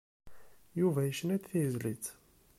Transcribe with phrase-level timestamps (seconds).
[0.79, 2.05] Yuba yecna-d tizlit.